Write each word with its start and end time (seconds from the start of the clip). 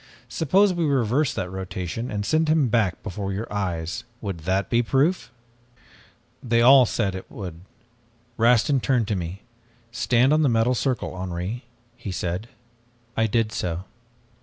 'Suppose 0.27 0.73
we 0.73 0.83
reverse 0.83 1.31
that 1.31 1.51
rotation 1.51 2.09
and 2.09 2.25
send 2.25 2.47
him 2.49 2.69
back 2.69 3.03
before 3.03 3.31
your 3.31 3.45
eyes 3.53 4.03
would 4.19 4.39
that 4.39 4.67
be 4.67 4.81
proof?' 4.81 5.29
"They 6.41 6.59
all 6.63 6.87
said 6.87 7.13
that 7.13 7.19
it 7.19 7.25
would. 7.31 7.61
Rastin 8.35 8.79
turned 8.81 9.07
to 9.09 9.15
me. 9.15 9.43
'Stand 9.91 10.33
on 10.33 10.41
the 10.41 10.49
metal 10.49 10.73
circle, 10.73 11.15
Henri,' 11.15 11.65
he 11.95 12.11
said. 12.11 12.49
I 13.15 13.27
did 13.27 13.51
so. 13.51 13.83